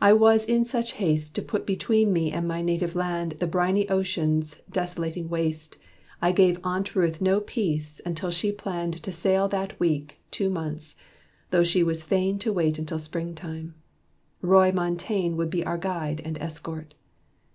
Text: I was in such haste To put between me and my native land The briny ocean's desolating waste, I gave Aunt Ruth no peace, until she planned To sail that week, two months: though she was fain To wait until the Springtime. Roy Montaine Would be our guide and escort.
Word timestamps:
I 0.00 0.14
was 0.14 0.46
in 0.46 0.64
such 0.64 0.92
haste 0.94 1.34
To 1.34 1.42
put 1.42 1.66
between 1.66 2.14
me 2.14 2.32
and 2.32 2.48
my 2.48 2.62
native 2.62 2.94
land 2.94 3.32
The 3.40 3.46
briny 3.46 3.86
ocean's 3.90 4.62
desolating 4.70 5.28
waste, 5.28 5.76
I 6.22 6.32
gave 6.32 6.58
Aunt 6.64 6.94
Ruth 6.96 7.20
no 7.20 7.40
peace, 7.42 8.00
until 8.06 8.30
she 8.30 8.52
planned 8.52 9.02
To 9.02 9.12
sail 9.12 9.48
that 9.48 9.78
week, 9.78 10.16
two 10.30 10.48
months: 10.48 10.96
though 11.50 11.62
she 11.62 11.82
was 11.82 12.04
fain 12.04 12.38
To 12.38 12.54
wait 12.54 12.78
until 12.78 12.96
the 12.96 13.04
Springtime. 13.04 13.74
Roy 14.40 14.72
Montaine 14.72 15.36
Would 15.36 15.50
be 15.50 15.62
our 15.62 15.76
guide 15.76 16.22
and 16.24 16.38
escort. 16.38 16.94